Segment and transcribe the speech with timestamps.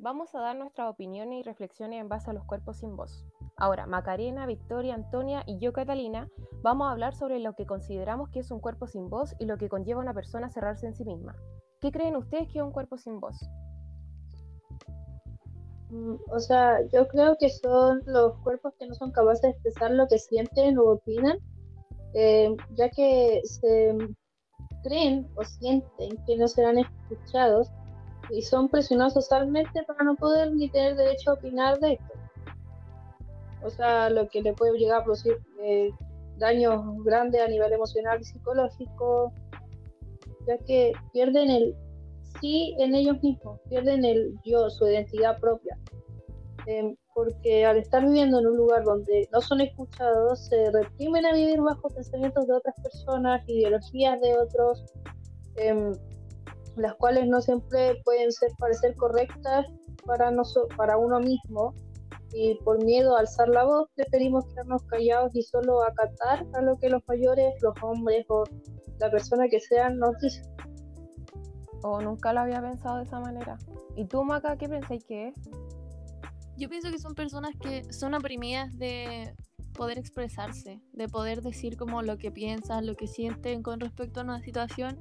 [0.00, 3.24] vamos a dar nuestras opiniones y reflexiones en base a los cuerpos sin voz.
[3.56, 6.28] Ahora, Macarena, Victoria, Antonia y yo, Catalina,
[6.62, 9.58] vamos a hablar sobre lo que consideramos que es un cuerpo sin voz y lo
[9.58, 11.36] que conlleva a una persona a cerrarse en sí misma.
[11.80, 13.36] ¿Qué creen ustedes que es un cuerpo sin voz?
[15.90, 19.90] Mm, o sea, yo creo que son los cuerpos que no son capaces de expresar
[19.90, 21.38] lo que sienten o opinan,
[22.14, 23.96] eh, ya que se
[24.82, 27.70] creen o sienten que no serán escuchados
[28.30, 32.12] y son presionados socialmente para no poder ni tener derecho a opinar de esto.
[33.62, 35.90] O sea, lo que le puede llegar a producir eh,
[36.38, 39.32] daños grandes a nivel emocional y psicológico,
[40.46, 41.76] ya que pierden el
[42.40, 45.76] sí en ellos mismos, pierden el yo, su identidad propia.
[46.66, 51.34] Em, porque al estar viviendo en un lugar donde no son escuchados, se reprimen a
[51.34, 54.84] vivir bajo pensamientos de otras personas, ideologías de otros,
[55.56, 55.92] em,
[56.76, 59.66] las cuales no siempre pueden ser parecer correctas
[60.04, 60.32] para,
[60.76, 61.74] para uno mismo
[62.32, 66.76] y por miedo a alzar la voz preferimos quedarnos callados y solo acatar a lo
[66.78, 68.44] que los mayores, los hombres o
[68.98, 70.44] la persona que sean nos dicen.
[71.82, 73.58] O nunca lo había pensado de esa manera.
[73.96, 75.34] ¿Y tú, Maca, qué pensáis que es?
[76.56, 79.34] Yo pienso que son personas que son oprimidas de
[79.72, 84.24] poder expresarse, de poder decir como lo que piensan, lo que sienten con respecto a
[84.24, 84.98] una situación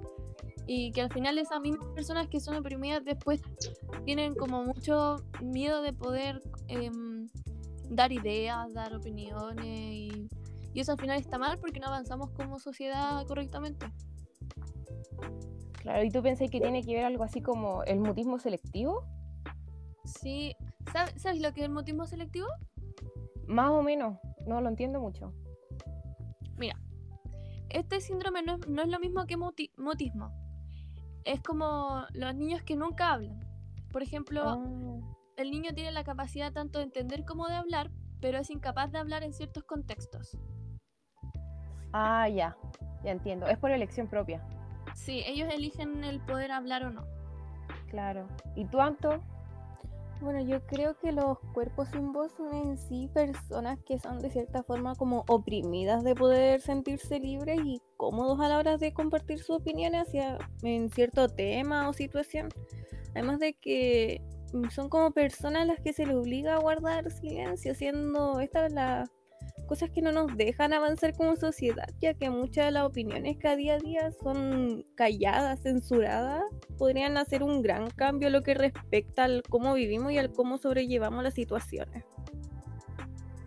[0.72, 3.42] y que al final esas mismas personas que son oprimidas después
[4.06, 7.28] tienen como mucho miedo de poder em,
[7.89, 10.30] dar ideas, dar opiniones y,
[10.72, 13.92] y eso al final está mal porque no avanzamos como sociedad correctamente.
[15.81, 19.03] Claro, ¿y tú pensás que tiene que ver algo así como el mutismo selectivo?
[20.06, 20.56] Sí,
[20.92, 22.47] ¿Sabes, lo que es el mutismo selectivo?
[23.47, 25.34] Más o menos, no lo entiendo mucho.
[26.58, 26.80] Mira,
[27.70, 30.48] este síndrome no es, lo mismo que mutismo.
[31.25, 33.39] Es como los niños que nunca hablan.
[33.92, 35.16] Por ejemplo, ah.
[35.38, 39.00] el niño tiene la capacidad tanto de entender como de hablar, pero es incapaz de
[39.00, 40.38] hablar en ciertos contextos.
[41.94, 42.56] Ah, ya,
[43.03, 43.47] ya entiendo.
[43.47, 44.46] Es por elección propia.
[44.94, 47.06] Sí, ellos eligen el poder hablar o no.
[47.90, 48.28] Claro.
[48.56, 49.24] ¿Y tú, Anto?
[50.22, 54.30] Bueno, yo creo que los cuerpos sin voz son en sí personas que son de
[54.30, 59.40] cierta forma como oprimidas de poder sentirse libres y cómodos a la hora de compartir
[59.40, 62.50] sus opiniones hacia en cierto tema o situación.
[63.12, 64.22] Además de que
[64.72, 69.09] son como personas a las que se les obliga a guardar silencio, siendo esta la
[69.69, 73.47] cosas que no nos dejan avanzar como sociedad, ya que muchas de las opiniones que
[73.47, 76.41] a día a día son calladas, censuradas,
[76.80, 81.24] podrían hacer un gran cambio lo que respecta al cómo vivimos y al cómo sobrellevamos
[81.24, 82.03] las situaciones.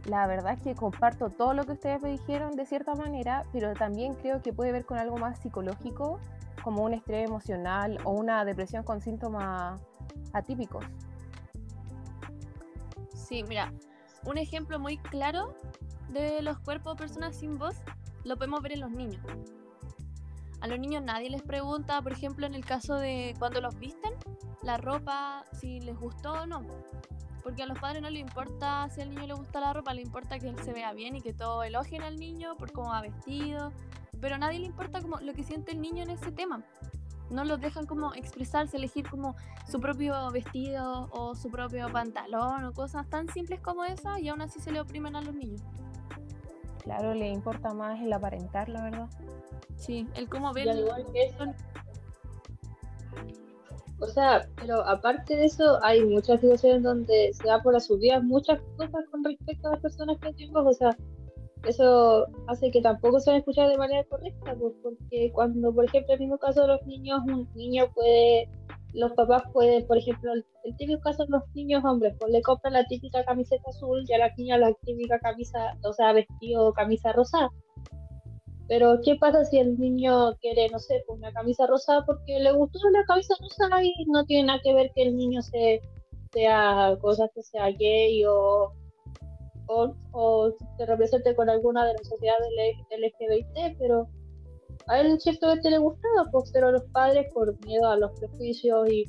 [0.05, 3.72] La verdad es que comparto todo lo que ustedes me dijeron de cierta manera, pero
[3.72, 6.21] también creo que puede ver con algo más psicológico,
[6.62, 9.82] como un estrés emocional o una depresión con síntomas
[10.32, 10.84] atípicos.
[13.12, 13.72] Sí, mira,
[14.25, 15.56] un ejemplo muy claro
[16.12, 17.77] de los cuerpos de personas sin voz
[18.25, 19.21] lo podemos ver en los niños.
[20.61, 24.12] A los niños nadie les pregunta, por ejemplo, en el caso de cuando los visten,
[24.62, 26.62] la ropa, si les gustó o no.
[27.43, 30.03] Porque a los padres no les importa si al niño le gusta la ropa, le
[30.03, 33.00] importa que él se vea bien y que todo elogien al niño por cómo va
[33.00, 33.73] vestido.
[34.21, 36.62] Pero a nadie le importa como lo que siente el niño en ese tema.
[37.29, 39.34] No los dejan como expresarse, elegir como
[39.69, 44.43] su propio vestido o su propio pantalón o cosas tan simples como esas y aún
[44.43, 45.62] así se le oprimen a los niños.
[46.82, 49.09] Claro, le importa más el aparentar, la verdad.
[49.76, 50.69] Sí, el cómo ver.
[54.00, 58.22] O sea, pero aparte de eso, hay muchas situaciones donde se da por las subidas
[58.25, 60.60] muchas cosas con respecto a las personas que tengo.
[60.60, 60.97] O sea,
[61.69, 66.14] eso hace que tampoco se escuchar de manera correcta, pues, porque cuando, por ejemplo, en
[66.14, 68.49] el mismo caso de los niños, un niño puede
[68.94, 72.75] los papás pueden, por ejemplo, el, típico caso de los niños hombres, pues le compran
[72.75, 77.12] la típica camiseta azul y a la niña la típica camisa, o sea, vestido camisa
[77.12, 77.50] rosada.
[78.69, 82.52] Pero, ¿qué pasa si el niño quiere, no sé, pues una camisa rosada porque le
[82.52, 85.81] gustó la camisa rosada y no tiene nada que ver que el niño se,
[86.32, 88.72] sea cosas que sea gay o,
[89.67, 92.49] o, se represente con alguna de las sociedades
[92.90, 94.08] LGBT, pero
[94.87, 99.05] a él ciertamente le gustaba, pues, pero los padres por miedo a los prejuicios y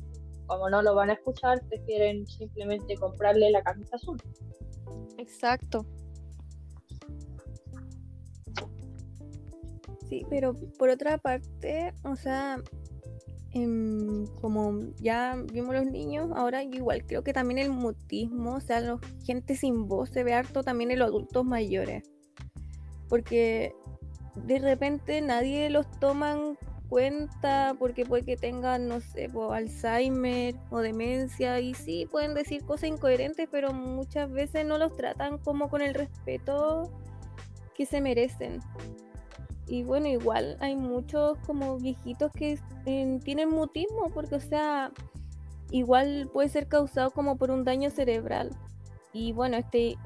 [0.46, 4.20] como no lo van a escuchar, prefieren simplemente comprarle la camisa azul.
[5.18, 5.86] Exacto.
[10.08, 12.62] Sí, pero por otra parte, o sea,
[13.52, 18.80] em, como ya vimos los niños, ahora igual creo que también el mutismo, o sea,
[18.80, 22.10] la gente sin voz se ve harto también en los adultos mayores.
[23.08, 23.72] Porque
[24.34, 26.58] de repente nadie los toman
[26.88, 32.90] cuenta porque puede que tengan, no sé, Alzheimer o demencia y sí, pueden decir cosas
[32.90, 36.90] incoherentes, pero muchas veces no los tratan como con el respeto
[37.74, 38.60] que se merecen.
[39.66, 44.92] Y bueno, igual hay muchos como viejitos que tienen mutismo porque, o sea,
[45.70, 48.50] igual puede ser causado como por un daño cerebral.
[49.12, 49.96] Y bueno, este,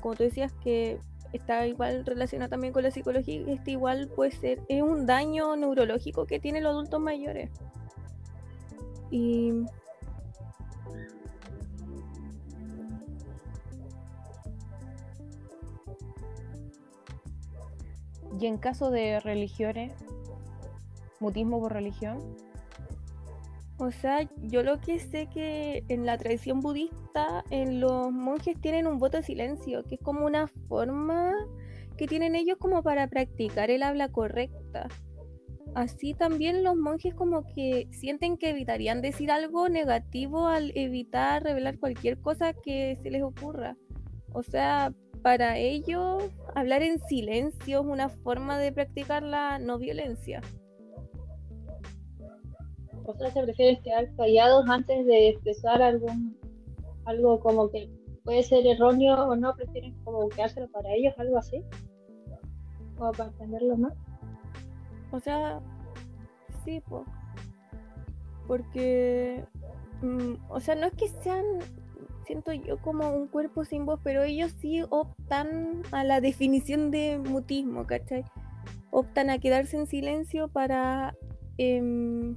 [0.00, 1.00] como tú decías que
[1.36, 6.26] está igual relacionado también con la psicología, este igual puede ser, es un daño neurológico
[6.26, 7.50] que tienen los adultos mayores.
[9.10, 9.52] Y
[18.38, 19.92] Y en caso de religiones,
[21.20, 22.18] mutismo por religión.
[23.78, 28.86] O sea, yo lo que sé que en la tradición budista, en los monjes tienen
[28.86, 31.34] un voto de silencio, que es como una forma
[31.98, 34.88] que tienen ellos como para practicar el habla correcta.
[35.74, 41.78] Así también los monjes como que sienten que evitarían decir algo negativo al evitar revelar
[41.78, 43.76] cualquier cosa que se les ocurra.
[44.32, 50.40] O sea, para ellos hablar en silencio es una forma de practicar la no violencia.
[53.06, 56.36] O sea, se prefieren quedar callados antes de expresar algún
[57.04, 57.88] algo como que
[58.24, 61.62] puede ser erróneo o no, prefieren como quedárselo para ellos, algo así.
[62.98, 63.94] O para entenderlo más.
[65.12, 65.60] O sea,
[66.64, 67.04] sí, pues.
[68.48, 69.44] Porque,
[70.02, 71.44] mm, o sea, no es que sean
[72.26, 77.18] siento yo como un cuerpo sin voz, pero ellos sí optan a la definición de
[77.18, 78.24] mutismo, ¿cachai?
[78.90, 81.16] Optan a quedarse en silencio para
[81.56, 82.36] em,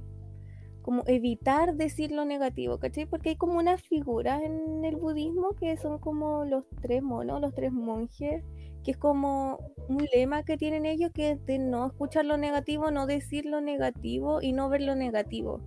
[0.90, 3.06] como evitar decir lo negativo, ¿cachai?
[3.06, 7.54] Porque hay como una figura en el budismo que son como los tres monos, los
[7.54, 8.42] tres monjes,
[8.82, 12.90] que es como un lema que tienen ellos que es de no escuchar lo negativo,
[12.90, 15.60] no decir lo negativo y no ver lo negativo.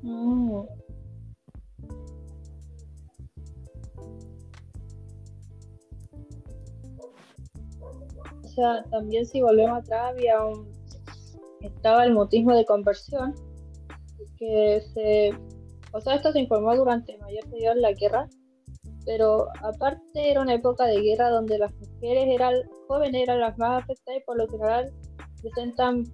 [0.00, 0.52] Mm.
[8.42, 10.79] O sea, también si volvemos atrás había un,
[11.60, 13.34] estaba el mutismo de conversión,
[14.38, 15.32] que se,
[15.92, 18.28] o sea, esto se informó durante el mayor periodo de la guerra,
[19.04, 22.54] pero aparte era una época de guerra donde las mujeres eran
[22.86, 24.92] jóvenes eran las más afectadas y por lo general
[25.42, 26.04] presentan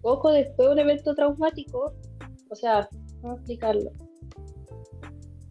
[0.00, 1.92] poco después de un evento traumático,
[2.50, 2.88] o sea,
[3.24, 3.90] a explicarlo.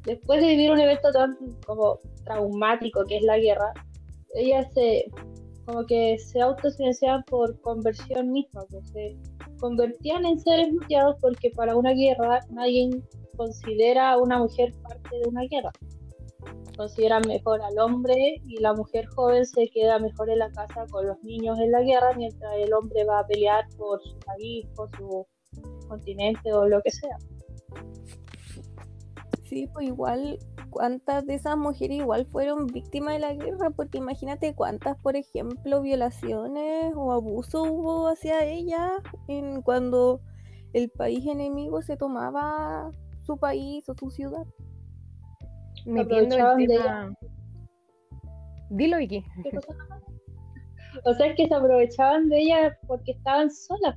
[0.06, 3.74] Después de vivir un evento tan como traumático que es la guerra,
[4.36, 5.06] ellas se
[5.68, 9.18] como que se autosilenciaban por conversión misma, pues se
[9.60, 12.90] convertían en seres muteados porque para una guerra nadie
[13.36, 15.72] considera a una mujer parte de una guerra.
[16.78, 21.06] Consideran mejor al hombre y la mujer joven se queda mejor en la casa con
[21.06, 24.90] los niños en la guerra mientras el hombre va a pelear por su país, por
[24.96, 25.28] su
[25.90, 27.18] continente o lo que sea.
[29.48, 30.40] Sí, pues igual
[30.70, 35.82] cuántas de esas mujeres igual fueron víctimas de la guerra, porque imagínate cuántas, por ejemplo,
[35.82, 38.92] violaciones o abuso hubo hacia ellas
[39.30, 40.20] en cuando
[40.74, 42.92] el país enemigo se tomaba
[43.24, 44.46] su país o su ciudad.
[45.86, 47.14] Metiendo el tema...
[48.70, 49.24] Dilo, Vicky.
[51.06, 53.96] O sea, es que se aprovechaban de ella porque estaban solas,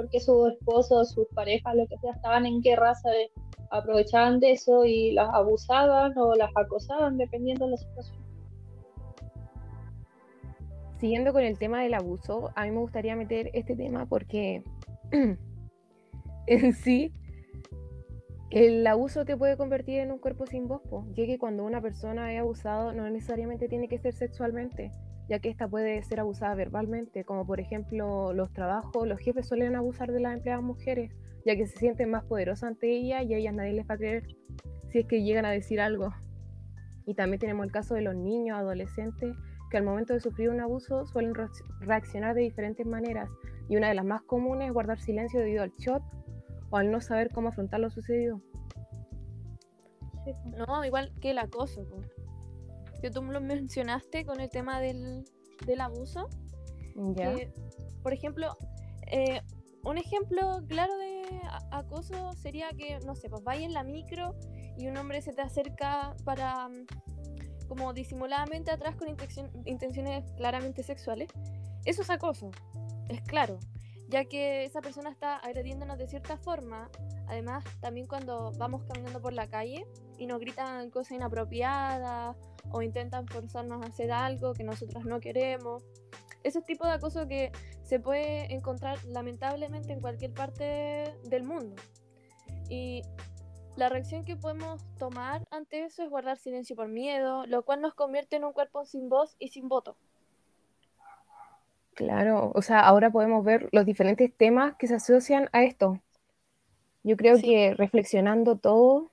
[0.00, 3.30] porque sus esposos, sus parejas, lo que sea, estaban en guerra, ¿sabes?
[3.70, 8.18] aprovechaban de eso y las abusaban o las acosaban dependiendo de la situación.
[10.98, 14.62] Siguiendo con el tema del abuso, a mí me gustaría meter este tema porque
[16.46, 17.12] en sí
[18.50, 20.82] el abuso te puede convertir en un cuerpo sin voz,
[21.14, 24.90] ya que cuando una persona es abusado no necesariamente tiene que ser sexualmente,
[25.30, 29.76] ya que esta puede ser abusada verbalmente, como por ejemplo los trabajos, los jefes suelen
[29.76, 31.12] abusar de las empleadas mujeres
[31.44, 33.98] ya que se sienten más poderosas ante ella y a ellas nadie les va a
[33.98, 34.24] creer
[34.88, 36.12] si es que llegan a decir algo.
[37.06, 39.36] Y también tenemos el caso de los niños, adolescentes,
[39.70, 41.32] que al momento de sufrir un abuso suelen
[41.80, 43.30] reaccionar de diferentes maneras
[43.68, 46.02] y una de las más comunes es guardar silencio debido al shock
[46.70, 48.40] o al no saber cómo afrontar lo sucedido.
[50.44, 51.86] No, igual que el acoso.
[53.00, 55.24] Que tú lo mencionaste con el tema del,
[55.78, 56.28] abuso.
[57.14, 57.34] Ya.
[58.02, 58.56] por ejemplo,
[59.06, 59.40] eh,
[59.84, 61.22] un ejemplo claro de
[61.70, 64.36] acoso sería que, no sé, pues vaya en la micro
[64.76, 66.86] y un hombre se te acerca para, mm,
[67.68, 69.08] como disimuladamente atrás con
[69.64, 71.28] intenciones claramente sexuales.
[71.84, 72.50] Eso es acoso,
[73.08, 73.58] es claro,
[74.08, 76.90] ya que esa persona está agrediéndonos de cierta forma.
[77.26, 79.86] Además, también cuando vamos caminando por la calle
[80.20, 82.36] y nos gritan cosas inapropiadas
[82.70, 85.82] o intentan forzarnos a hacer algo que nosotros no queremos.
[86.42, 91.76] ese tipo de acoso que se puede encontrar lamentablemente en cualquier parte del mundo.
[92.70, 93.02] Y
[93.76, 97.92] la reacción que podemos tomar ante eso es guardar silencio por miedo, lo cual nos
[97.94, 99.96] convierte en un cuerpo sin voz y sin voto.
[101.94, 106.00] Claro, o sea, ahora podemos ver los diferentes temas que se asocian a esto.
[107.02, 107.42] Yo creo Sí.
[107.42, 109.10] que reflexionando todo,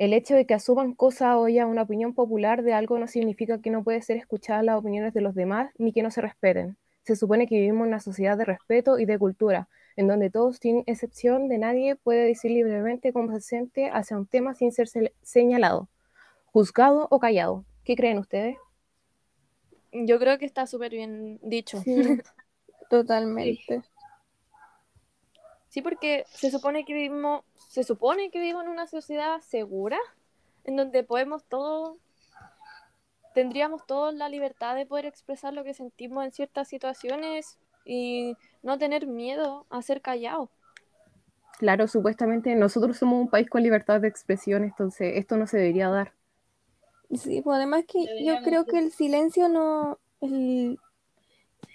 [0.00, 3.60] el hecho de que asuman cosas o ya una opinión popular de algo no significa
[3.60, 6.78] que no puede ser escuchadas las opiniones de los demás ni que no se respeten.
[7.02, 10.56] Se supone que vivimos en una sociedad de respeto y de cultura, en donde todos,
[10.56, 14.88] sin excepción de nadie, puede decir libremente cómo se siente hacia un tema sin ser
[14.88, 15.88] se- señalado,
[16.46, 17.66] juzgado o callado.
[17.84, 18.56] ¿Qué creen ustedes?
[19.92, 21.78] Yo creo que está súper bien dicho.
[21.82, 22.02] Sí,
[22.88, 23.82] totalmente.
[23.82, 23.88] Sí,
[25.80, 29.98] porque se supone que vivimos, se supone que vivimos en una sociedad segura,
[30.64, 31.96] en donde podemos todos,
[33.34, 38.78] tendríamos todos la libertad de poder expresar lo que sentimos en ciertas situaciones y no
[38.78, 40.50] tener miedo a ser callados.
[41.58, 45.88] Claro, supuestamente nosotros somos un país con libertad de expresión, entonces esto no se debería
[45.88, 46.14] dar.
[47.14, 50.78] Sí, pues además que yo creo que el silencio no, el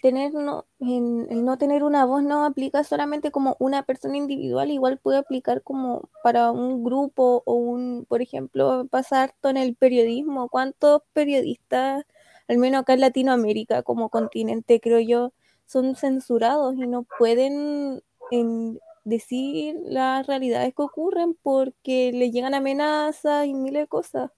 [0.05, 4.69] tener no, en- el no tener una voz no aplica solamente como una persona individual,
[4.69, 9.75] igual puede aplicar como para un grupo o un, por ejemplo, pasa harto en el
[9.75, 10.47] periodismo.
[10.49, 12.05] ¿Cuántos periodistas,
[12.47, 15.33] al menos acá en Latinoamérica como continente, creo yo,
[15.65, 23.47] son censurados y no pueden en, decir las realidades que ocurren porque le llegan amenazas
[23.47, 24.31] y miles de cosas?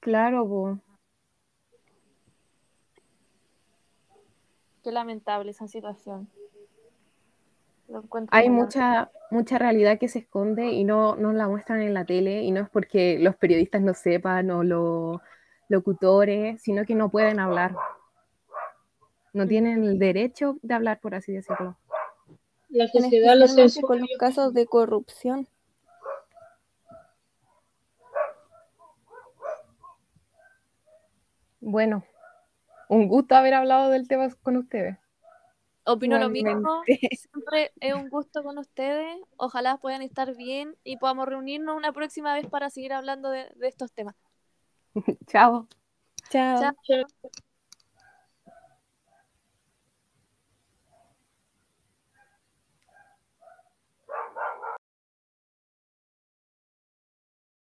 [0.00, 0.78] Claro, po.
[4.88, 6.30] Qué lamentable esa situación.
[7.88, 12.06] Lo Hay mucha, mucha realidad que se esconde y no nos la muestran en la
[12.06, 15.20] tele y no es porque los periodistas no sepan o los
[15.68, 17.76] locutores, sino que no pueden hablar.
[19.34, 21.76] No tienen el derecho de hablar, por así decirlo.
[22.70, 23.88] La sociedad lo censura.
[23.88, 25.46] con los casos de corrupción.
[31.60, 32.06] Bueno,
[32.88, 34.98] un gusto haber hablado del tema con ustedes.
[35.84, 36.82] Opino lo mismo.
[37.12, 39.18] Siempre es un gusto con ustedes.
[39.36, 43.68] Ojalá puedan estar bien y podamos reunirnos una próxima vez para seguir hablando de, de
[43.68, 44.14] estos temas.
[45.26, 45.66] Chao.
[46.30, 46.74] Chao.